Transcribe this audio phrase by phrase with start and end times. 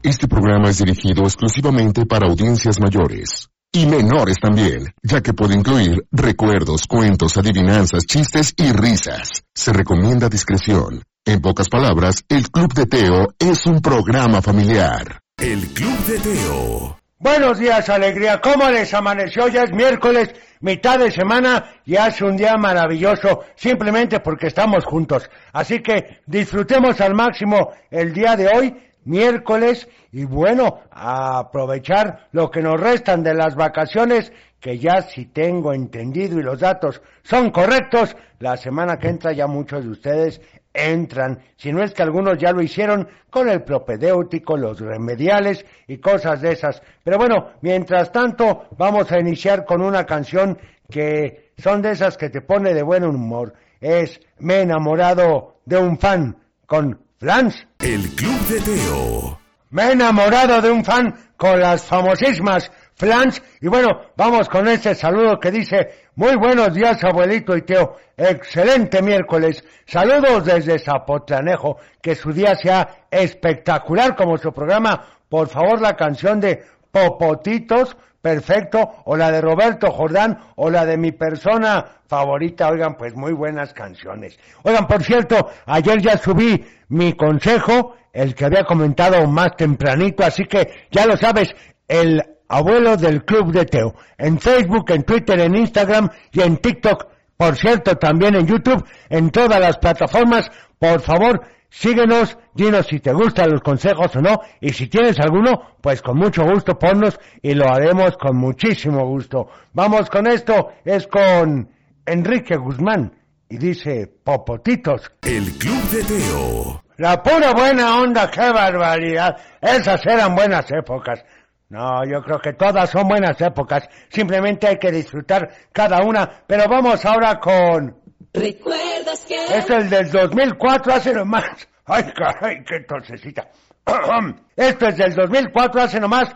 [0.00, 3.48] Este programa es dirigido exclusivamente para audiencias mayores.
[3.72, 9.42] Y menores también, ya que puede incluir recuerdos, cuentos, adivinanzas, chistes y risas.
[9.52, 11.02] Se recomienda discreción.
[11.24, 15.18] En pocas palabras, el Club de Teo es un programa familiar.
[15.36, 16.96] El Club de Teo.
[17.18, 18.40] Buenos días, alegría.
[18.40, 19.48] ¿Cómo les amaneció?
[19.48, 25.28] Ya es miércoles, mitad de semana y hace un día maravilloso, simplemente porque estamos juntos.
[25.52, 32.62] Así que disfrutemos al máximo el día de hoy miércoles y bueno, aprovechar lo que
[32.62, 38.16] nos restan de las vacaciones, que ya si tengo entendido y los datos son correctos,
[38.38, 40.40] la semana que entra ya muchos de ustedes
[40.72, 45.98] entran, si no es que algunos ya lo hicieron con el propedéutico, los remediales y
[45.98, 46.82] cosas de esas.
[47.02, 52.30] Pero bueno, mientras tanto vamos a iniciar con una canción que son de esas que
[52.30, 53.54] te pone de buen humor.
[53.80, 57.66] Es Me he enamorado de un fan con Flans.
[57.80, 59.40] El Club de Teo.
[59.70, 63.42] Me he enamorado de un fan con las famosísimas Flans.
[63.60, 67.96] Y bueno, vamos con este saludo que dice, muy buenos días abuelito y Teo.
[68.16, 69.64] Excelente miércoles.
[69.84, 71.78] Saludos desde Zapotlanejo.
[72.00, 75.04] Que su día sea espectacular como su programa.
[75.28, 80.96] Por favor, la canción de Popotitos perfecto, o la de Roberto Jordán, o la de
[80.96, 82.68] mi persona favorita.
[82.68, 84.38] Oigan, pues muy buenas canciones.
[84.62, 90.44] Oigan, por cierto, ayer ya subí mi consejo, el que había comentado más tempranito, así
[90.44, 91.50] que ya lo sabes,
[91.86, 93.94] el abuelo del Club de Teo.
[94.16, 97.06] En Facebook, en Twitter, en Instagram y en TikTok.
[97.36, 100.50] Por cierto, también en YouTube, en todas las plataformas.
[100.78, 105.76] Por favor, Síguenos, dinos si te gustan los consejos o no, y si tienes alguno,
[105.80, 109.48] pues con mucho gusto ponnos y lo haremos con muchísimo gusto.
[109.72, 111.68] Vamos con esto, es con
[112.06, 113.12] Enrique Guzmán,
[113.48, 115.12] y dice Popotitos.
[115.22, 116.82] El Club de Teo.
[116.96, 119.36] La pura buena onda, qué barbaridad.
[119.60, 121.24] Esas eran buenas épocas.
[121.68, 123.88] No, yo creo que todas son buenas épocas.
[124.08, 126.42] Simplemente hay que disfrutar cada una.
[126.46, 127.94] Pero vamos ahora con
[128.38, 129.34] ¿Recuerdas que...?
[129.56, 131.68] Es el del 2004, hace nomás.
[131.84, 133.50] Ay, caray, qué tosecita.
[134.56, 136.28] Esto es del 2004, hace nomás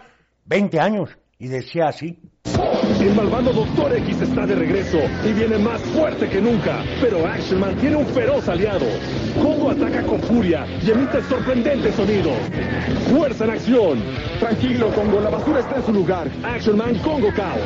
[0.44, 1.10] 20 años.
[1.38, 2.18] Y decía así.
[3.02, 7.58] El malvado Doctor X está de regreso y viene más fuerte que nunca, pero Action
[7.58, 8.86] Man tiene un feroz aliado.
[9.42, 12.38] Congo ataca con furia y emite sorprendentes sonidos.
[13.10, 14.04] Fuerza en acción.
[14.38, 16.28] Tranquilo, Congo, la basura está en su lugar.
[16.44, 17.60] Action Man Congo Chaos.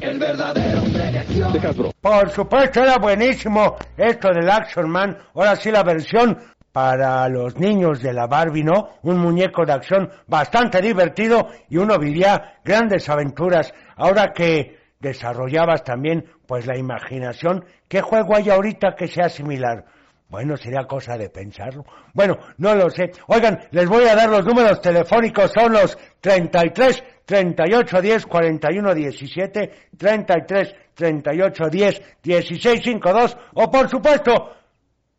[0.00, 1.52] El verdadero hombre de acción.
[1.52, 1.92] De Hasbro.
[2.00, 5.16] Por supuesto, era buenísimo esto del Action Man.
[5.34, 6.36] Ahora sí la versión
[6.72, 8.88] para los niños de la Barbie, ¿no?
[9.02, 13.72] Un muñeco de acción bastante divertido y uno vivía grandes aventuras.
[13.96, 19.84] Ahora que desarrollabas también, pues, la imaginación, ¿qué juego hay ahorita que sea similar?
[20.28, 21.84] Bueno, sería cosa de pensarlo.
[22.14, 23.10] Bueno, no lo sé.
[23.26, 25.52] Oigan, les voy a dar los números telefónicos.
[25.52, 34.52] Son los 33 38 10 41 17, 33 38 10 16 52 o por supuesto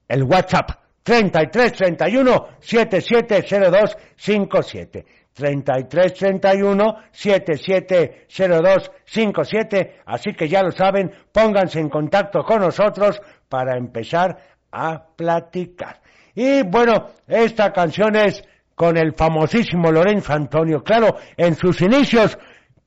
[0.08, 5.06] el WhatsApp 33 31 7702 57.
[5.34, 10.02] 33 31 7702 57.
[10.06, 14.38] Así que ya lo saben, pónganse en contacto con nosotros para empezar
[14.72, 16.02] a platicar.
[16.36, 18.44] Y bueno, esta canción es
[18.76, 22.38] con el famosísimo Lorenzo Antonio, claro, en sus inicios,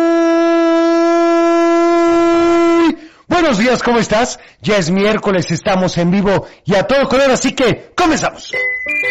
[3.46, 4.40] Buenos días, ¿cómo estás?
[4.60, 8.50] Ya es miércoles, estamos en vivo y a todo color, así que comenzamos.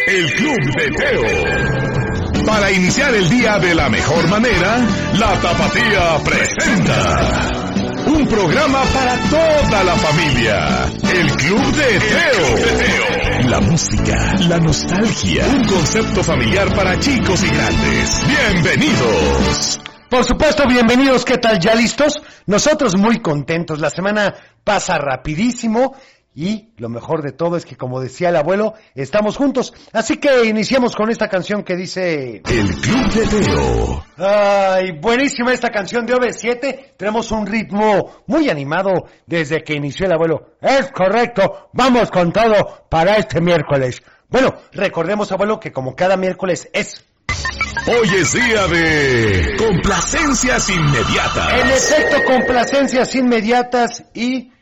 [0.07, 2.45] El Club de Teo.
[2.45, 7.49] Para iniciar el día de la mejor manera, la Tapatía presenta.
[8.07, 10.85] Un programa para toda la familia.
[11.13, 13.49] El Club de Teo.
[13.49, 15.45] La música, la nostalgia.
[15.47, 18.21] Un concepto familiar para chicos y grandes.
[18.27, 19.79] Bienvenidos.
[20.09, 21.59] Por supuesto, bienvenidos, ¿qué tal?
[21.59, 22.21] ¿Ya listos?
[22.45, 25.95] Nosotros muy contentos, la semana pasa rapidísimo
[26.35, 29.73] y lo mejor de todo es que, como decía el abuelo, estamos juntos.
[29.93, 32.43] Así que iniciamos con esta canción que dice...
[32.45, 34.05] El Club de Teo.
[34.17, 36.93] Ay, buenísima esta canción de OV7.
[36.97, 40.51] Tenemos un ritmo muy animado desde que inició el abuelo.
[40.61, 44.03] Es correcto, vamos con todo para este miércoles.
[44.29, 47.05] Bueno, recordemos, abuelo, que como cada miércoles es
[47.87, 51.53] Hoy es día de complacencias inmediatas.
[51.53, 54.54] En efecto, complacencias inmediatas y...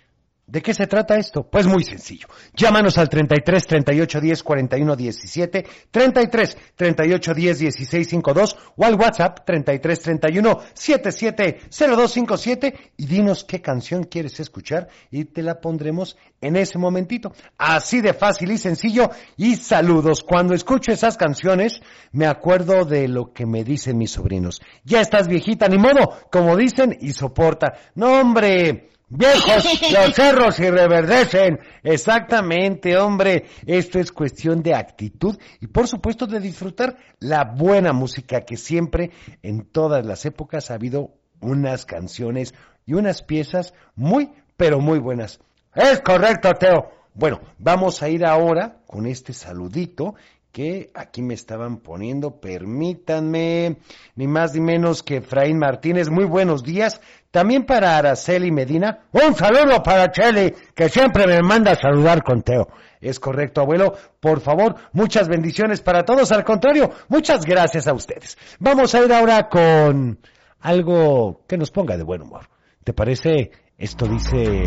[0.53, 1.49] ¿De qué se trata esto?
[1.49, 2.27] Pues muy sencillo.
[2.53, 9.39] Llámanos al 33 38 10 41 17, 33 38 10 16 52 o al WhatsApp
[9.47, 16.55] 33 31 77 0257 y dinos qué canción quieres escuchar y te la pondremos en
[16.55, 17.33] ese momentito.
[17.57, 20.23] Así de fácil y sencillo y saludos.
[20.23, 24.61] Cuando escucho esas canciones me acuerdo de lo que me dicen mis sobrinos.
[24.83, 27.73] Ya estás viejita, ni modo, como dicen y soporta.
[27.95, 31.59] No hombre, Viejos, los cerros y reverdecen.
[31.83, 33.45] Exactamente, hombre.
[33.65, 39.11] Esto es cuestión de actitud y por supuesto de disfrutar la buena música que siempre,
[39.43, 41.11] en todas las épocas, ha habido
[41.41, 42.55] unas canciones
[42.87, 45.39] y unas piezas muy, pero muy buenas.
[45.75, 46.89] Es correcto, Teo.
[47.13, 50.15] Bueno, vamos a ir ahora con este saludito
[50.51, 53.77] que aquí me estaban poniendo, permítanme,
[54.15, 57.01] ni más ni menos que Efraín Martínez, muy buenos días,
[57.33, 62.43] también para Araceli Medina, un saludo para Cheli, que siempre me manda a saludar con
[62.43, 62.67] Teo.
[63.01, 68.37] Es correcto, abuelo, por favor, muchas bendiciones para todos, al contrario, muchas gracias a ustedes.
[68.59, 70.19] Vamos a ir ahora con
[70.59, 72.47] algo que nos ponga de buen humor.
[72.83, 73.49] ¿Te parece?
[73.79, 74.63] Esto dice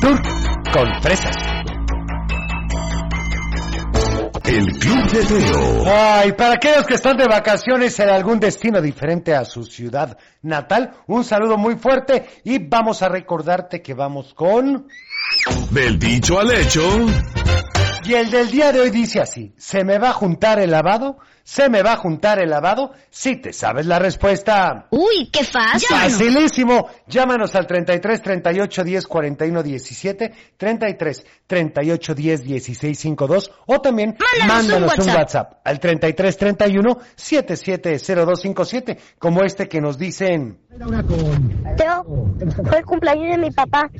[0.00, 0.24] Turk
[0.72, 1.57] con fresas.
[4.48, 5.84] El Club de Teo.
[5.86, 10.94] Ay, para aquellos que están de vacaciones en algún destino diferente a su ciudad natal,
[11.06, 14.88] un saludo muy fuerte y vamos a recordarte que vamos con...
[15.70, 16.80] Del dicho al hecho.
[18.08, 21.18] Y el del día de hoy dice así, ¿se me va a juntar el lavado?
[21.44, 22.92] ¿Se me va a juntar el lavado?
[23.10, 24.86] Si te sabes la respuesta.
[24.90, 25.88] Uy, qué fácil.
[25.88, 26.88] Facilísimo.
[27.06, 34.16] Llámanos al 33 38 10 41 17, 33 38 10 16 52 o también
[34.46, 35.16] Mándanos un un WhatsApp.
[35.18, 40.60] WhatsApp al 33 31 77 0257 como este que nos dicen
[41.76, 42.04] Teo,
[42.68, 43.90] fue el cumpleaños de mi papá.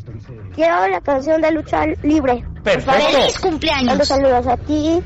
[0.55, 2.45] Quiero la canción de lucha libre.
[2.63, 2.93] Perfecto.
[2.93, 4.09] ¡Feliz cumpleaños!
[4.09, 5.03] saludos a ti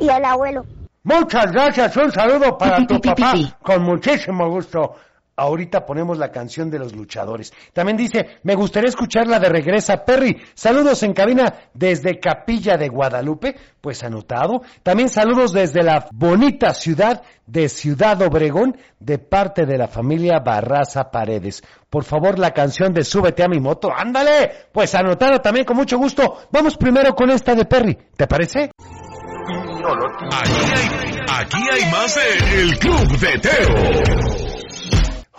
[0.00, 0.64] y al abuelo.
[1.04, 3.54] Muchas gracias, un saludo para Pi, tu pi, pi, papá, pi, pi.
[3.62, 4.94] con muchísimo gusto.
[5.42, 7.52] Ahorita ponemos la canción de los luchadores.
[7.72, 10.40] También dice, me gustaría escuchar la de Regresa Perry.
[10.54, 14.62] Saludos en cabina desde Capilla de Guadalupe, pues anotado.
[14.84, 21.10] También saludos desde la bonita ciudad de Ciudad Obregón, de parte de la familia Barraza
[21.10, 21.64] Paredes.
[21.90, 23.88] Por favor, la canción de Súbete a mi moto.
[23.92, 24.68] ¡Ándale!
[24.70, 26.36] Pues anotado también con mucho gusto.
[26.52, 27.98] Vamos primero con esta de Perry.
[28.16, 28.70] ¿Te parece?
[30.30, 34.41] Aquí hay, aquí hay más de El Club de Teo.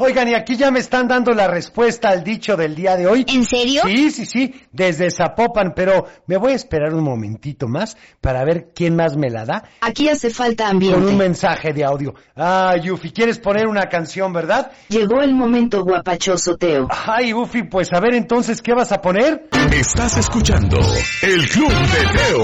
[0.06, 3.26] Oigan, y aquí ya me están dando la respuesta al dicho del día de hoy.
[3.30, 3.84] ¿En serio?
[3.86, 8.72] Sí, sí, sí, desde Zapopan, pero me voy a esperar un momentito más para ver
[8.76, 11.14] quién más me la da Aquí hace falta con un ambiente.
[11.16, 12.14] mensaje de audio.
[12.36, 14.74] Ah, Yufi, ¿quieres poner una canción, verdad?
[14.90, 16.90] Llegó el momento guapachoso, Teo.
[16.90, 19.48] Ay, Ufi, pues a ver entonces, ¿qué vas a poner?
[19.72, 20.80] Estás escuchando
[21.22, 22.44] El Club de Teo.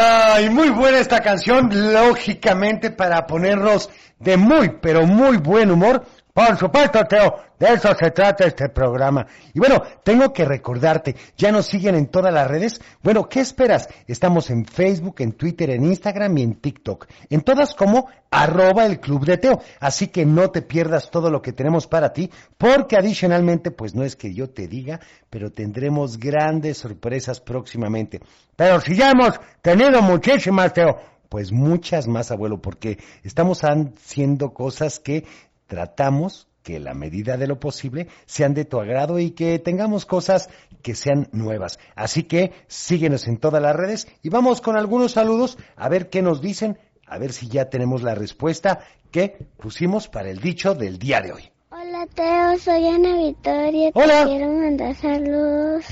[0.00, 6.06] Ay, muy buena esta canción, lógicamente para ponernos de muy, pero muy buen humor.
[6.36, 9.26] Por supuesto, Teo, de eso se trata este programa.
[9.54, 12.78] Y bueno, tengo que recordarte, ya nos siguen en todas las redes.
[13.02, 13.88] Bueno, ¿qué esperas?
[14.06, 17.06] Estamos en Facebook, en Twitter, en Instagram y en TikTok.
[17.30, 19.62] En todas como arroba el Club de Teo.
[19.80, 24.04] Así que no te pierdas todo lo que tenemos para ti, porque adicionalmente, pues no
[24.04, 25.00] es que yo te diga,
[25.30, 28.20] pero tendremos grandes sorpresas próximamente.
[28.56, 31.00] Pero si ya hemos tenido muchísimas, Teo,
[31.30, 35.24] pues muchas más, abuelo, porque estamos haciendo cosas que
[35.66, 40.48] tratamos que la medida de lo posible sean de tu agrado y que tengamos cosas
[40.82, 41.78] que sean nuevas.
[41.94, 46.22] Así que síguenos en todas las redes y vamos con algunos saludos a ver qué
[46.22, 48.80] nos dicen, a ver si ya tenemos la respuesta
[49.12, 51.50] que pusimos para el dicho del día de hoy.
[51.70, 53.90] Hola Teo, soy Ana Victoria.
[53.94, 54.24] Hola.
[54.24, 55.84] Te quiero mandar saludos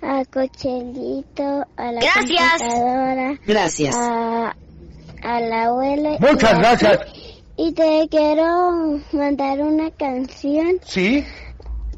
[0.00, 2.62] a Cochelito, a la Gracias.
[2.62, 3.96] computadora, Gracias.
[3.96, 4.56] a,
[5.22, 6.14] al abuelo.
[6.14, 6.58] y Muchas a ti.
[6.60, 7.00] gracias.
[7.56, 11.24] Y te quiero mandar una canción Sí,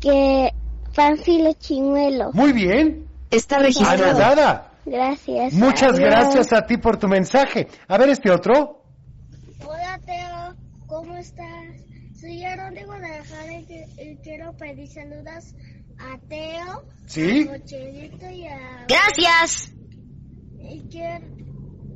[0.01, 0.51] que
[0.95, 2.33] Panfilo Chimuelo.
[2.33, 3.07] muy bien.
[3.31, 4.05] Está registrado.
[4.05, 4.73] Anotada.
[4.87, 5.55] Gracias.
[5.55, 6.11] Muchas adiós.
[6.11, 7.69] gracias a ti por tu mensaje.
[7.89, 8.83] A ver este otro.
[9.67, 10.55] Hola Teo,
[10.87, 11.47] ¿cómo estás?
[12.21, 13.67] Soy Jerónimo de Jara y,
[13.99, 15.55] y quiero pedir saludos
[15.99, 17.49] a Teo, Sí.
[17.49, 18.87] a y a...
[18.89, 19.73] Gracias.
[20.61, 21.27] Y quiero,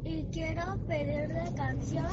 [0.04, 2.06] y quiero pedir la canción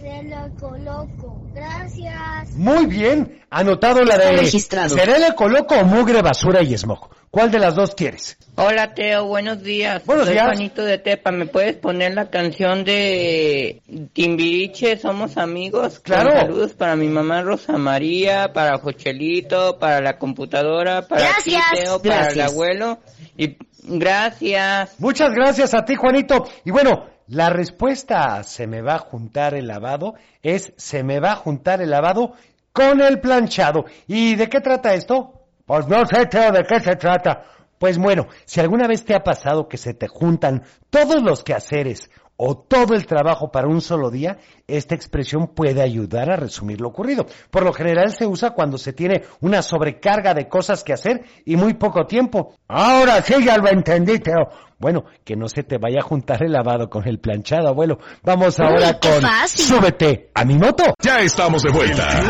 [0.00, 1.42] de Loco Loco.
[1.54, 2.50] Gracias.
[2.56, 3.40] Muy bien.
[3.50, 4.36] Anotado la Está de...
[4.38, 4.88] registrado.
[4.96, 7.10] ¿Será el ecoloco o mugre, basura y smog?
[7.30, 8.36] ¿Cuál de las dos quieres?
[8.56, 10.04] Hola Teo, buenos días.
[10.04, 10.46] Buenos Soy días.
[10.46, 11.30] Juanito de Tepa.
[11.30, 15.94] ¿Me puedes poner la canción de Timbiriche, Somos Amigos?
[16.00, 16.32] Con Claro.
[16.32, 21.84] saludos para mi mamá Rosa María, para Jochelito, para la computadora, para ti, Gracias.
[21.84, 22.98] Teo, para el abuelo.
[23.36, 24.98] Y gracias.
[24.98, 26.44] Muchas gracias a ti, Juanito.
[26.64, 31.20] Y bueno, la respuesta a se me va a juntar el lavado es se me
[31.20, 32.32] va a juntar el lavado
[32.72, 33.84] con el planchado.
[34.06, 35.44] ¿Y de qué trata esto?
[35.64, 37.44] Pues no sé, de qué se trata.
[37.78, 42.10] Pues bueno, si alguna vez te ha pasado que se te juntan todos los quehaceres
[42.42, 46.88] o todo el trabajo para un solo día, esta expresión puede ayudar a resumir lo
[46.88, 47.26] ocurrido.
[47.50, 51.56] Por lo general se usa cuando se tiene una sobrecarga de cosas que hacer y
[51.56, 52.54] muy poco tiempo.
[52.66, 54.48] Ahora sí ya lo entendí, Teo.
[54.78, 57.98] Bueno, que no se te vaya a juntar el lavado con el planchado, abuelo.
[58.22, 59.66] Vamos ahora con fácil.
[59.66, 60.84] Súbete a mi moto.
[61.02, 62.22] Ya estamos de vuelta.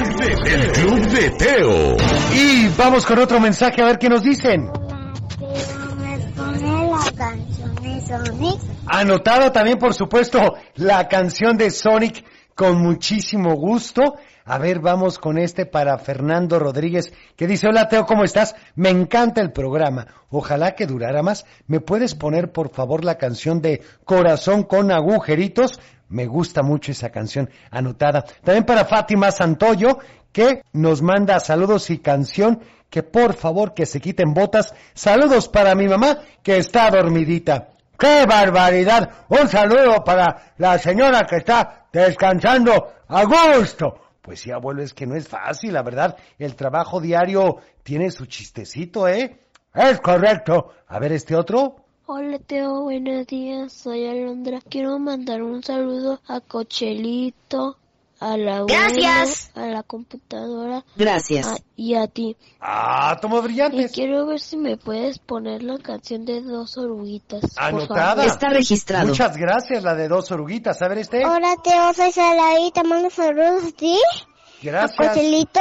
[0.45, 1.97] El Club de Teo.
[2.35, 4.63] Y vamos con otro mensaje a ver qué nos dicen.
[4.65, 8.61] me pone la canción de Sonic.
[8.87, 12.25] Anotada también, por supuesto, la canción de Sonic
[12.57, 14.17] con muchísimo gusto.
[14.45, 18.57] A ver, vamos con este para Fernando Rodríguez, que dice, hola Teo, ¿cómo estás?
[18.75, 20.09] Me encanta el programa.
[20.29, 21.45] Ojalá que durara más.
[21.69, 25.79] ¿Me puedes poner, por favor, la canción de Corazón con agujeritos?
[26.09, 28.25] Me gusta mucho esa canción anotada.
[28.43, 29.99] También para Fátima Santoyo,
[30.33, 34.75] que nos manda saludos y canción, que por favor que se quiten botas.
[34.95, 37.69] Saludos para mi mamá, que está dormidita.
[38.01, 39.27] ¡Qué barbaridad!
[39.29, 43.95] Un saludo para la señora que está descansando a gusto.
[44.23, 46.17] Pues sí, abuelo, es que no es fácil, la verdad.
[46.39, 49.41] El trabajo diario tiene su chistecito, ¿eh?
[49.75, 50.73] Es correcto.
[50.89, 51.77] A ver, este otro.
[52.07, 54.61] Hola Teo, buenos días, soy Alondra.
[54.67, 57.77] Quiero mandar un saludo a Cochelito,
[58.21, 59.51] a la abuela, Gracias.
[59.55, 61.47] a la computadora Gracias.
[61.47, 62.37] a- y a ti.
[62.61, 63.93] Ah, tomo Y brillantes.
[63.93, 67.43] quiero ver si me puedes poner la canción de dos oruguitas.
[67.57, 68.27] Anotada.
[68.27, 69.07] Está registrado.
[69.09, 70.81] Muchas gracias, la de dos oruguitas.
[70.83, 71.25] A ver, este.
[71.25, 75.09] Hola Teo, soy Salaí, te mando saludos a ti, a Gracias.
[75.09, 75.61] Cochelito,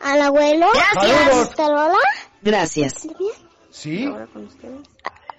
[0.00, 1.26] al abuelo, Gracias.
[1.26, 1.58] Saludos.
[1.58, 1.98] a Lola,
[2.40, 3.06] Gracias.
[3.70, 4.04] Sí.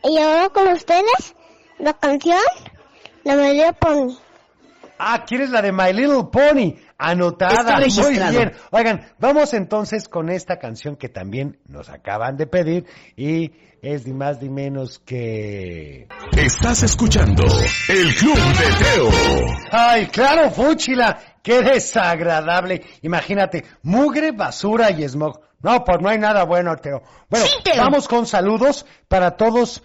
[0.04, 1.36] y ahora con ustedes,
[1.80, 2.38] la canción,
[3.24, 4.16] la melodía Pony.
[5.00, 6.76] Ah, ¿quieres la de My Little Pony?
[6.98, 7.80] Anotada.
[7.82, 8.52] Está Muy bien.
[8.72, 14.14] Oigan, vamos entonces con esta canción que también nos acaban de pedir y es ni
[14.14, 16.08] más ni menos que...
[16.36, 17.44] Estás escuchando
[17.88, 19.10] El Club de Teo.
[19.72, 21.18] Ay, claro, Fúchila.
[21.42, 22.82] Qué desagradable.
[23.02, 25.40] Imagínate, mugre, basura y smog.
[25.62, 27.02] No, pues no hay nada bueno, Teo.
[27.30, 27.78] Bueno, Sí, Teo.
[27.78, 29.82] vamos con saludos para todos,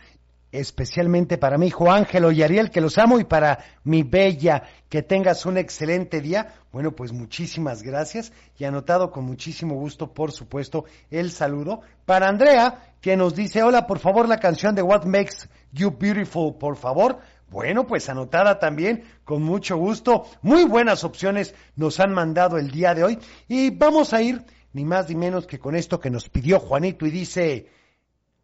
[0.54, 5.02] especialmente para mi hijo Ángelo y Ariel, que los amo, y para mi bella, que
[5.02, 6.54] tengas un excelente día.
[6.73, 11.80] Bueno, pues muchísimas gracias y anotado con muchísimo gusto, por supuesto, el saludo.
[12.04, 16.54] Para Andrea, que nos dice, hola, por favor, la canción de What Makes You Beautiful,
[16.54, 17.18] por favor.
[17.50, 20.25] Bueno, pues anotada también, con mucho gusto.
[20.40, 23.18] Muy buenas opciones nos han mandado el día de hoy.
[23.49, 27.06] Y vamos a ir, ni más ni menos que con esto que nos pidió Juanito
[27.06, 27.66] y dice,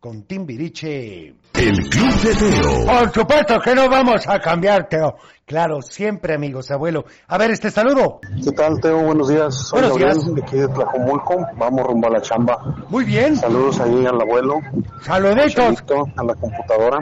[0.00, 1.34] con Timbiriche.
[1.54, 2.86] El Club de Teo.
[2.86, 5.16] Por supuesto que no vamos a cambiar, Teo.
[5.44, 7.04] Claro, siempre amigos, abuelo.
[7.28, 8.20] A ver, este saludo.
[8.42, 9.02] ¿Qué tal, Teo?
[9.02, 9.54] Buenos días.
[9.68, 10.34] Soy Buenos Gabriel, días.
[10.34, 11.46] de aquí de Tlajomulco.
[11.56, 12.56] Vamos rumbo a la chamba.
[12.88, 13.36] Muy bien.
[13.36, 14.54] Saludos ahí al abuelo,
[15.02, 15.82] Saluditos.
[16.16, 16.98] A la computadora.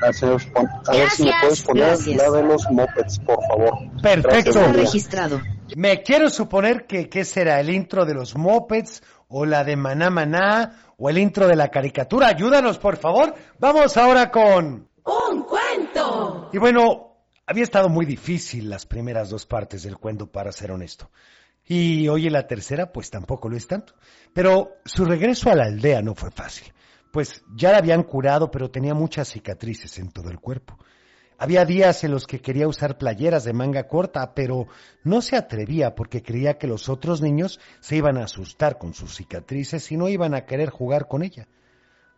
[0.00, 1.40] A ver si, nos pon- a ver si me Gracias.
[1.42, 2.16] puedes poner Gracias.
[2.16, 3.74] la de los mopeds, por favor.
[4.02, 4.52] Perfecto.
[4.54, 5.40] Gracias, registrado.
[5.76, 7.60] Me quiero suponer que, ¿qué será?
[7.60, 9.02] ¿El intro de los mopeds?
[9.28, 10.72] ¿O la de Maná Maná?
[11.00, 12.26] ¿O el intro de la caricatura?
[12.26, 13.32] Ayúdanos, por favor.
[13.60, 14.88] Vamos ahora con...
[15.04, 16.50] ¡Un cuento!
[16.52, 21.08] Y bueno, había estado muy difícil las primeras dos partes del cuento, para ser honesto.
[21.64, 23.94] Y hoy en la tercera, pues tampoco lo es tanto.
[24.34, 26.72] Pero su regreso a la aldea no fue fácil.
[27.12, 30.78] Pues ya la habían curado, pero tenía muchas cicatrices en todo el cuerpo.
[31.40, 34.66] Había días en los que quería usar playeras de manga corta, pero
[35.04, 39.14] no se atrevía porque creía que los otros niños se iban a asustar con sus
[39.14, 41.46] cicatrices y no iban a querer jugar con ella.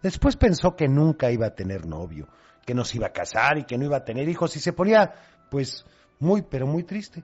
[0.02, 2.28] Después pensó que nunca iba a tener novio,
[2.64, 4.72] que no se iba a casar y que no iba a tener hijos y se
[4.72, 5.12] ponía,
[5.50, 5.84] pues,
[6.18, 7.22] muy, pero muy triste.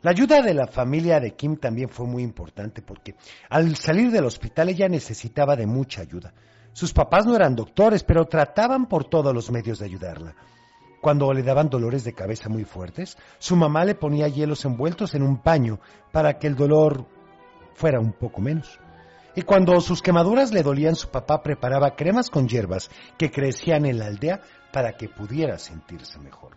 [0.00, 3.16] La ayuda de la familia de Kim también fue muy importante porque
[3.50, 6.32] al salir del hospital ella necesitaba de mucha ayuda.
[6.72, 10.34] Sus papás no eran doctores, pero trataban por todos los medios de ayudarla.
[11.06, 15.22] Cuando le daban dolores de cabeza muy fuertes, su mamá le ponía hielos envueltos en
[15.22, 15.78] un paño
[16.10, 17.06] para que el dolor
[17.74, 18.80] fuera un poco menos.
[19.36, 24.00] Y cuando sus quemaduras le dolían, su papá preparaba cremas con hierbas que crecían en
[24.00, 24.40] la aldea
[24.72, 26.56] para que pudiera sentirse mejor.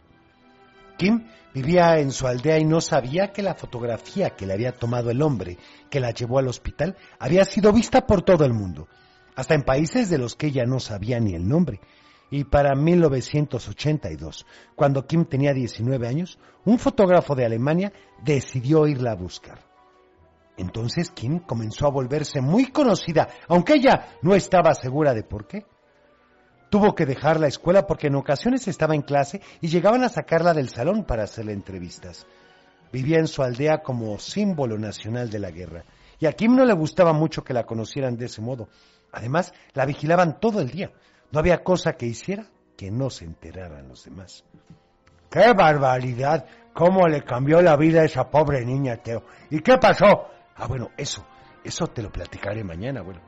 [0.98, 5.12] Kim vivía en su aldea y no sabía que la fotografía que le había tomado
[5.12, 5.60] el hombre
[5.91, 8.88] que la llevó al hospital había sido vista por todo el mundo,
[9.36, 11.82] hasta en países de los que ella no sabía ni el nombre.
[12.31, 14.45] Y para 1982,
[14.75, 17.91] cuando Kim tenía 19 años, un fotógrafo de Alemania
[18.24, 19.59] decidió irla a buscar.
[20.57, 25.65] Entonces Kim comenzó a volverse muy conocida, aunque ella no estaba segura de por qué.
[26.69, 30.53] Tuvo que dejar la escuela porque en ocasiones estaba en clase y llegaban a sacarla
[30.53, 32.27] del salón para hacerle entrevistas.
[32.91, 35.86] Vivía en su aldea como símbolo nacional de la guerra,
[36.19, 38.67] y a Kim no le gustaba mucho que la conocieran de ese modo.
[39.12, 40.91] Además, la vigilaban todo el día.
[41.31, 42.45] No había cosa que hiciera
[42.75, 44.43] que no se enteraran los demás.
[45.29, 46.45] ¡Qué barbaridad!
[46.74, 49.24] ¿Cómo le cambió la vida a esa pobre niña, Teo?
[49.50, 50.27] ¿Y qué pasó?
[50.55, 51.25] Ah, bueno, eso,
[51.63, 53.21] eso te lo platicaré mañana, abuelo.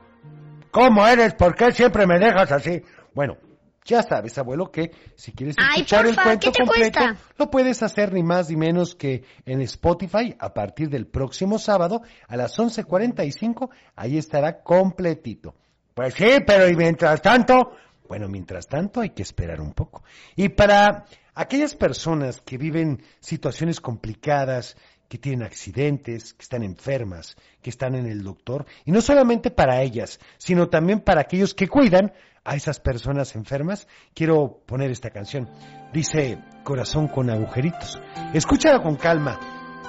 [0.70, 1.34] ¿Cómo eres?
[1.34, 2.82] ¿Por qué siempre me dejas así?
[3.14, 3.36] Bueno,
[3.84, 7.16] ya sabes, abuelo, que si quieres Ay, escuchar el cuento ¿qué te completo, cuesta?
[7.36, 12.02] lo puedes hacer ni más ni menos que en Spotify a partir del próximo sábado
[12.26, 13.70] a las 11:45.
[13.96, 15.54] Ahí estará completito.
[15.94, 17.72] Pues sí, pero ¿y mientras tanto?
[18.12, 20.04] Bueno, mientras tanto hay que esperar un poco.
[20.36, 24.76] Y para aquellas personas que viven situaciones complicadas,
[25.08, 29.80] que tienen accidentes, que están enfermas, que están en el doctor, y no solamente para
[29.80, 32.12] ellas, sino también para aquellos que cuidan
[32.44, 35.48] a esas personas enfermas, quiero poner esta canción.
[35.94, 37.98] Dice Corazón con agujeritos.
[38.34, 39.40] Escúchala con calma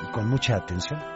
[0.02, 1.13] y con mucha atención.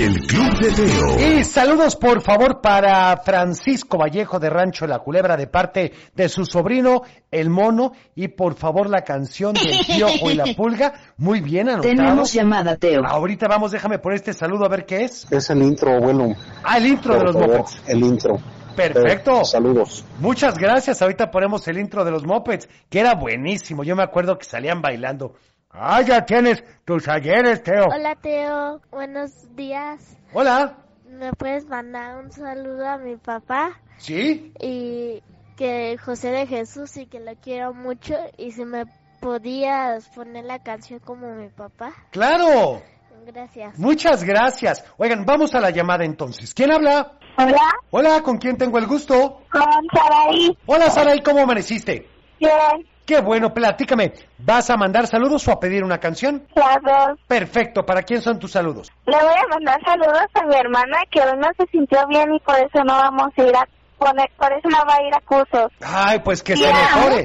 [0.00, 1.38] El Club de Teo.
[1.38, 6.46] Y saludos por favor para Francisco Vallejo de Rancho La Culebra de parte de su
[6.46, 10.94] sobrino El Mono y por favor la canción del Piojo y la Pulga.
[11.18, 11.94] Muy bien anotado.
[11.94, 13.02] Tenemos llamada, Teo.
[13.06, 15.30] Ahorita vamos, déjame por este saludo a ver qué es.
[15.30, 16.34] Es el intro, abuelo.
[16.64, 17.82] Ah, el intro de los favor, Mopeds.
[17.86, 18.38] El intro.
[18.74, 19.42] Perfecto.
[19.42, 20.06] Eh, saludos.
[20.18, 21.02] Muchas gracias.
[21.02, 23.84] Ahorita ponemos el intro de los Mopeds, que era buenísimo.
[23.84, 25.34] Yo me acuerdo que salían bailando.
[25.72, 27.86] Ah, ya tienes tus ayeres, Teo.
[27.86, 30.16] Hola Teo, buenos días.
[30.32, 30.76] Hola.
[31.08, 33.78] ¿Me puedes mandar un saludo a mi papá?
[33.98, 34.52] ¿Sí?
[34.60, 35.22] Y
[35.56, 38.84] que José de Jesús y que lo quiero mucho y si me
[39.20, 41.92] podías poner la canción como mi papá.
[42.10, 42.82] Claro.
[43.26, 43.78] Gracias.
[43.78, 44.84] Muchas gracias.
[44.96, 46.52] Oigan, vamos a la llamada entonces.
[46.52, 47.12] ¿Quién habla?
[47.36, 49.42] Hola, Hola, ¿con quién tengo el gusto?
[49.52, 49.62] con
[49.94, 50.56] Saraí.
[50.66, 52.08] Hola, Saraí, ¿cómo amaneciste?
[52.40, 54.12] Bien, Qué bueno, platícame.
[54.38, 56.46] ¿Vas a mandar saludos o a pedir una canción?
[56.54, 57.18] las dos.
[57.26, 58.88] Perfecto, ¿para quién son tus saludos?
[59.06, 62.38] Le voy a mandar saludos a mi hermana que hoy no se sintió bien y
[62.40, 63.66] por eso no vamos a ir a
[63.98, 65.72] poner, por eso no va a ir a cursos.
[65.84, 67.22] Ay, pues que Y se a, mejore.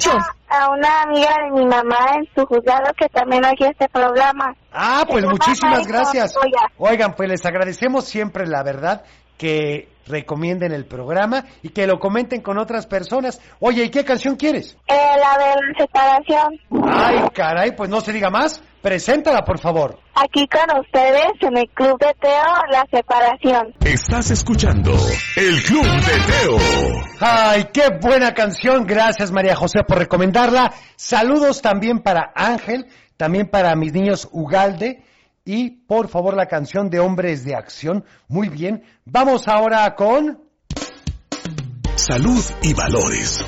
[0.49, 4.56] a una amiga de mi mamá en su juzgado que también oye este programa.
[4.73, 6.34] Ah, pues muchísimas gracias.
[6.78, 9.04] Oigan, pues les agradecemos siempre, la verdad,
[9.38, 13.39] que recomienden el programa y que lo comenten con otras personas.
[13.59, 14.77] Oye, ¿y qué canción quieres?
[14.87, 16.59] Eh, la de la separación.
[16.87, 18.61] Ay, caray, pues no se diga más.
[18.81, 19.97] Preséntala, por favor.
[20.13, 23.73] Aquí con ustedes en el Club de Teo, la separación.
[23.83, 24.91] Estás escuchando
[25.35, 27.01] El Club de Teo.
[27.19, 28.85] Ay, qué buena canción.
[28.85, 30.71] Gracias, María José, por recomendarla.
[30.97, 32.85] Saludos también para Ángel,
[33.17, 35.03] también para mis niños Ugalde.
[35.45, 38.03] Y por favor, la canción de Hombres de Acción.
[38.27, 38.84] Muy bien.
[39.05, 40.43] Vamos ahora con.
[41.95, 43.45] Salud y valores.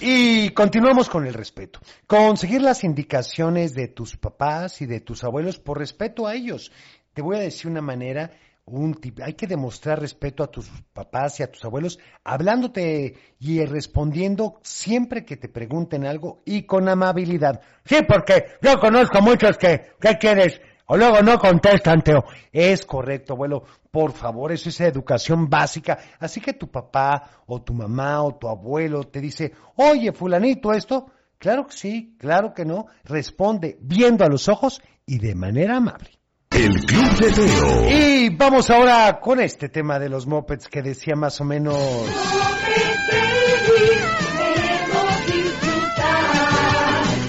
[0.00, 1.78] Y continuamos con el respeto.
[2.08, 6.72] Conseguir las indicaciones de tus papás y de tus abuelos por respeto a ellos.
[7.12, 8.32] Te voy a decir una manera,
[8.70, 9.20] un tip.
[9.22, 15.24] Hay que demostrar respeto a tus papás y a tus abuelos, hablándote y respondiendo siempre
[15.24, 17.60] que te pregunten algo y con amabilidad.
[17.84, 20.60] Sí, porque yo conozco muchos que, ¿qué quieres?
[20.86, 22.24] O luego no contestan, Teo.
[22.50, 23.62] Es correcto, abuelo.
[23.90, 25.98] Por favor, eso es educación básica.
[26.18, 31.06] Así que tu papá o tu mamá o tu abuelo te dice, oye, fulanito, esto.
[31.38, 32.86] Claro que sí, claro que no.
[33.04, 36.19] Responde viendo a los ojos y de manera amable.
[36.50, 37.90] El Club de Teo.
[37.90, 41.76] Y vamos ahora con este tema de los mopeds que decía más o menos...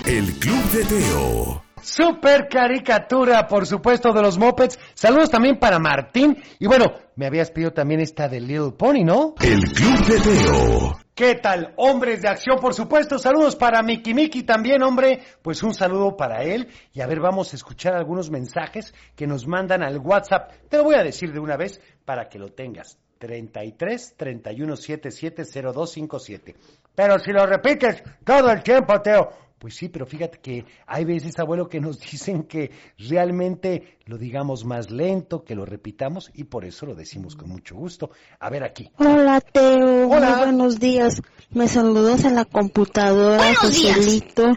[0.06, 1.71] El Club de Teo.
[1.82, 4.80] Super caricatura, por supuesto, de los mopeds.
[4.94, 6.38] Saludos también para Martín.
[6.60, 9.36] Y bueno, me habías pedido también esta de Little Pony, ¿no?
[9.42, 10.98] El Club de Teo.
[11.14, 11.74] ¿Qué tal?
[11.78, 13.20] Hombres de acción, por supuesto.
[13.20, 15.22] Saludos para Miki Miki también, hombre.
[15.42, 16.68] Pues un saludo para él.
[16.94, 20.52] Y a ver, vamos a escuchar algunos mensajes que nos mandan al WhatsApp.
[20.70, 22.98] Te lo voy a decir de una vez para que lo tengas.
[23.20, 26.56] 33 31 77 0257.
[26.96, 29.30] Pero si lo repites todo el tiempo, Teo,
[29.62, 34.66] pues sí, pero fíjate que hay veces, abuelo, que nos dicen que realmente lo digamos
[34.66, 38.10] más lento, que lo repitamos y por eso lo decimos con mucho gusto.
[38.40, 38.92] A ver aquí.
[38.98, 40.10] Hola, Teo.
[40.10, 40.30] Hola.
[40.30, 41.22] Muy buenos días.
[41.52, 43.54] Me saludas a la computadora.
[43.54, 44.48] Joselito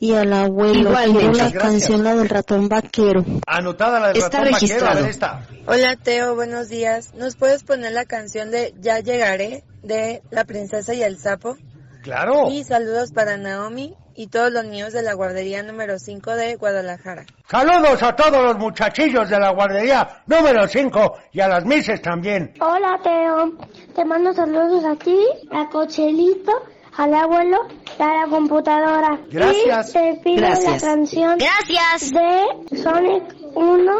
[0.00, 0.88] y al abuelo.
[0.90, 1.18] Igualmente.
[1.18, 1.62] Quiero la gracias.
[1.62, 3.22] canción, la del ratón vaquero.
[3.46, 5.00] Anotada la de Está ratón vaquero, a registrado.
[5.02, 5.48] ver esta.
[5.66, 7.12] Hola Teo, buenos días.
[7.14, 11.58] ¿Nos puedes poner la canción de Ya llegaré de La princesa y el sapo?
[12.02, 12.50] Claro.
[12.50, 17.26] Y saludos para Naomi y todos los niños de la guardería número 5 de Guadalajara.
[17.48, 22.54] Saludos a todos los muchachillos de la guardería número 5 y a las mises también.
[22.60, 23.52] Hola Teo,
[23.94, 25.18] te mando saludos a ti,
[25.50, 26.52] a Cochelito,
[26.96, 27.58] al abuelo
[27.98, 29.18] y a la computadora.
[29.30, 29.90] Gracias.
[29.90, 30.82] Y te pido Gracias.
[30.82, 32.10] la canción Gracias.
[32.12, 33.24] de Sonic
[33.54, 33.92] 1,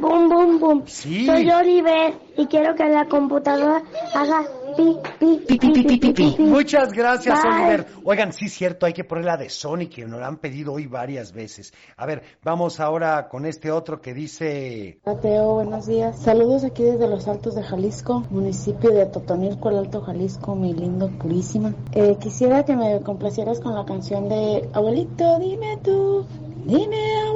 [0.00, 0.82] Boom Boom Boom.
[0.86, 1.26] Sí.
[1.26, 3.82] Soy Oliver y quiero que la computadora
[4.14, 4.42] haga
[4.76, 6.36] pi pi Pi, pi, pi, pi, pi, pi.
[6.38, 7.52] Muchas gracias, Bye.
[7.52, 7.86] Oliver.
[8.04, 10.86] Oigan, sí, cierto, hay que poner la de Sonic, que nos la han pedido hoy
[10.86, 11.72] varias veces.
[11.96, 15.00] A ver, vamos ahora con este otro que dice...
[15.04, 16.18] Mateo, buenos días.
[16.20, 21.08] Saludos aquí desde los Altos de Jalisco, municipio de Totonilco, el Alto Jalisco, mi lindo
[21.18, 21.74] purísima.
[21.92, 26.26] Eh, quisiera que me complacieras con la canción de Abuelito, dime tú,
[26.64, 27.27] dime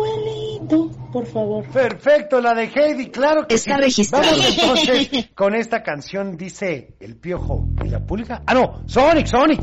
[1.13, 1.65] por favor.
[1.67, 3.83] Perfecto, la de Heidi, claro que Está sí.
[3.83, 4.25] registrado.
[4.31, 8.43] Vamos entonces con esta canción, dice El Piojo y la Pulga.
[8.47, 9.61] Ah, no, Sonic, Sonic.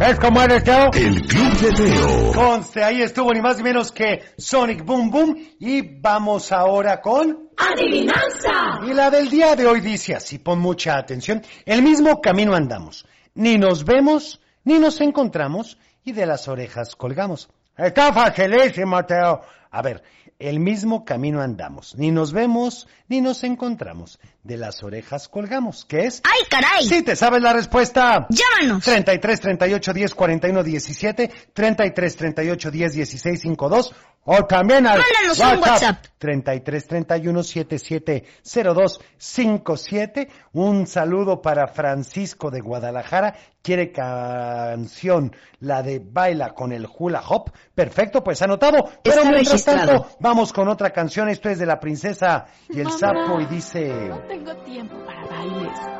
[0.00, 0.90] ¿Ves cómo eres, Teo?
[0.94, 2.32] El Club de Teo.
[2.32, 5.36] Conste, ahí estuvo ni más ni menos que Sonic Boom Boom.
[5.58, 7.50] Y vamos ahora con...
[7.58, 8.80] ¡Adivinanza!
[8.88, 11.42] Y la del día de hoy dice así, pon mucha atención.
[11.66, 13.04] El mismo camino andamos.
[13.34, 17.50] Ni nos vemos, ni nos encontramos, y de las orejas colgamos.
[17.76, 19.42] Está facilísimo, Teo.
[19.70, 20.02] A ver,
[20.40, 21.94] el mismo camino andamos.
[21.96, 24.18] Ni nos vemos, ni nos encontramos.
[24.42, 25.84] De las orejas colgamos.
[25.84, 26.22] ¿Qué es?
[26.24, 26.86] ¡Ay, caray!
[26.86, 28.26] Si te sabes la respuesta.
[28.30, 28.82] Llámanos.
[28.82, 33.94] 33 38 10 41 17, 33 38 10 16 52
[34.32, 36.06] o también al Mándanos un WhatsApp.
[36.18, 40.28] 33 31 77 02 57.
[40.52, 43.34] Un saludo para Francisco de Guadalajara.
[43.60, 47.50] Quiere canción, la de Baila con el hula hop.
[47.74, 48.84] Perfecto, pues anotado.
[49.02, 50.02] Pero Está mientras registrado.
[50.02, 51.28] tanto, vamos con otra canción.
[51.28, 54.12] Esto es de la princesa y el sapo y dice...
[54.28, 55.99] tengo tiempo para bailes.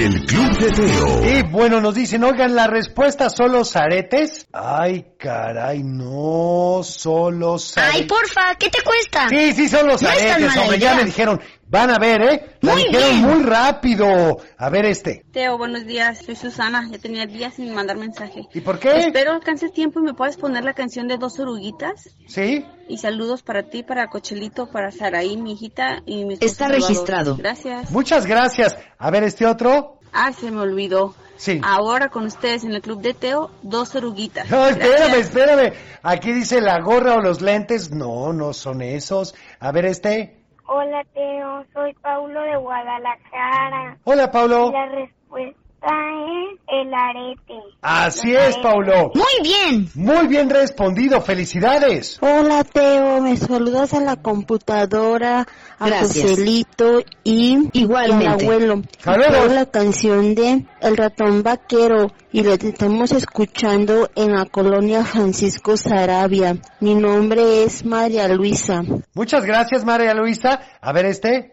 [0.00, 1.38] El Club de Teo.
[1.38, 4.46] Y bueno, nos dicen, oigan, la respuesta son los aretes.
[4.50, 8.00] Ay, caray, no, son los aretes.
[8.00, 9.28] Ay, porfa, ¿qué te cuesta?
[9.28, 10.92] Sí, sí, son los No es tan aretes, hombre, idea.
[10.92, 11.40] ya me dijeron.
[11.70, 12.56] Van a ver, ¿eh?
[12.62, 13.22] La Muy dijeron bien.
[13.22, 14.38] muy rápido.
[14.58, 15.24] A ver este.
[15.32, 16.18] Teo, buenos días.
[16.26, 16.88] Soy Susana.
[16.90, 18.48] Ya tenía días sin mandar mensaje.
[18.52, 18.90] ¿Y por qué?
[18.98, 22.08] Espero alcances tiempo y me puedes poner la canción de dos oruguitas.
[22.26, 22.66] ¿Sí?
[22.88, 27.36] Y saludos para ti, para Cochelito, para Saraí, mi hijita y mi esposo Está registrado.
[27.36, 27.88] Gracias.
[27.92, 28.76] Muchas gracias.
[28.98, 30.00] A ver este otro.
[30.12, 31.14] Ah, se me olvidó.
[31.36, 31.60] Sí.
[31.62, 34.50] Ahora con ustedes en el club de Teo, dos oruguitas.
[34.50, 35.18] No, espérame, Gracias.
[35.28, 35.72] espérame.
[36.02, 37.92] Aquí dice la gorra o los lentes.
[37.92, 39.36] No, no son esos.
[39.60, 40.39] A ver este.
[40.72, 43.98] Hola Teo, soy Paulo de Guadalajara.
[44.04, 44.70] Hola, Paulo.
[44.70, 47.54] La respuesta el arete.
[47.82, 48.62] Así Los es, aretes.
[48.62, 49.12] Paulo.
[49.14, 49.88] Muy bien.
[49.94, 51.20] Muy bien respondido.
[51.20, 52.18] Felicidades.
[52.20, 53.20] Hola, Teo.
[53.20, 55.46] Me saludas a la computadora,
[55.78, 56.30] a Gracias.
[56.30, 58.26] Joselito y, Igualmente.
[58.26, 58.82] al abuelo.
[58.98, 59.52] Saludos.
[59.52, 66.56] La canción de El ratón vaquero y lo estamos escuchando en la colonia Francisco Sarabia.
[66.80, 68.82] Mi nombre es María Luisa.
[69.14, 70.60] Muchas gracias, María Luisa.
[70.80, 71.52] A ver este.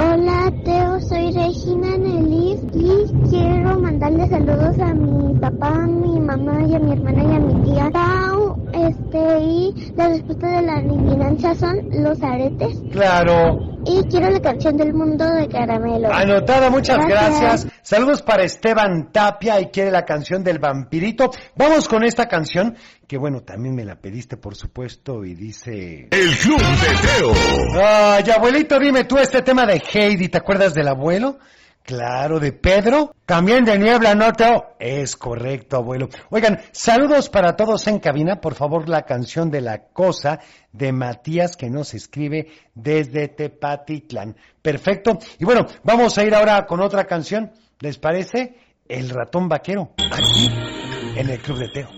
[0.00, 6.62] Hola Teo, soy Regina Nelis y quiero mandarle saludos a mi papá, a mi mamá
[6.68, 7.90] y a mi hermana y a mi tía.
[8.86, 12.78] Este, y la respuesta de la adivinanza son los aretes.
[12.92, 13.58] Claro.
[13.86, 16.12] Y quiero la canción del mundo de caramelo.
[16.12, 17.40] Anotada, muchas gracias.
[17.40, 17.72] Gracias.
[17.82, 21.30] Saludos para Esteban Tapia y quiere la canción del vampirito.
[21.56, 26.08] Vamos con esta canción, que bueno, también me la pediste por supuesto y dice...
[26.10, 27.32] El Club de Teo.
[27.82, 31.38] Ay, abuelito, dime tú este tema de Heidi, ¿te acuerdas del abuelo?
[31.88, 33.14] Claro, de Pedro.
[33.24, 34.76] También de niebla, ¿no, Teo?
[34.78, 36.10] Es correcto, abuelo.
[36.28, 38.42] Oigan, saludos para todos en cabina.
[38.42, 40.38] Por favor, la canción de la cosa
[40.70, 44.36] de Matías que nos escribe desde Tepatitlán.
[44.60, 45.18] Perfecto.
[45.38, 47.52] Y bueno, vamos a ir ahora con otra canción.
[47.80, 48.58] ¿Les parece?
[48.86, 49.94] El ratón vaquero.
[50.12, 50.50] Aquí,
[51.16, 51.97] en el Club de Teo.